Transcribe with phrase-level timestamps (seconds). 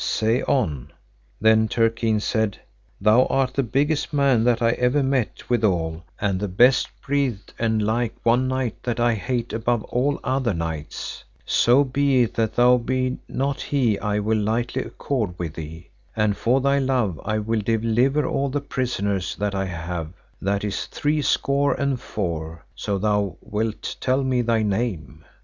[0.03, 0.89] Say on.
[1.39, 2.57] Then Turquine said,
[2.99, 7.83] Thou art the biggest man that ever I met withal, and the best breathed, and
[7.83, 12.77] like one knight that I hate above all other knights; so be it that thou
[12.77, 17.61] be not he I will lightly accord with thee, and for thy love I will
[17.61, 23.37] deliver all the prisoners that I have, that is three score and four, so thou
[23.39, 25.23] wilt tell me thy name.